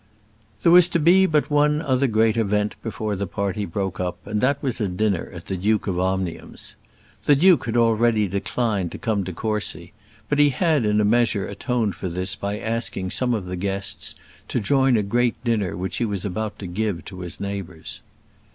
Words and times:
There 0.63 0.71
was 0.71 0.87
to 0.87 0.99
be 0.99 1.27
but 1.27 1.51
one 1.51 1.79
other 1.79 2.07
great 2.07 2.35
event 2.35 2.73
before 2.81 3.15
the 3.15 3.27
party 3.27 3.67
broke 3.67 3.99
up, 3.99 4.17
and 4.25 4.41
that 4.41 4.57
was 4.63 4.81
a 4.81 4.87
dinner 4.87 5.29
at 5.31 5.45
the 5.45 5.55
Duke 5.55 5.85
of 5.85 5.99
Omnium's. 5.99 6.75
The 7.25 7.35
duke 7.35 7.67
had 7.67 7.77
already 7.77 8.27
declined 8.27 8.91
to 8.93 8.97
come 8.97 9.23
to 9.25 9.31
Courcy; 9.31 9.93
but 10.27 10.39
he 10.39 10.49
had 10.49 10.85
in 10.87 10.99
a 10.99 11.05
measure 11.05 11.45
atoned 11.47 11.93
for 11.93 12.09
this 12.09 12.35
by 12.35 12.57
asking 12.57 13.11
some 13.11 13.35
of 13.35 13.45
the 13.45 13.55
guests 13.55 14.15
to 14.47 14.59
join 14.59 14.97
a 14.97 15.03
great 15.03 15.35
dinner 15.43 15.77
which 15.77 15.97
he 15.97 16.05
was 16.05 16.25
about 16.25 16.57
to 16.57 16.65
give 16.65 17.05
to 17.05 17.19
his 17.19 17.39
neighbours. 17.39 18.01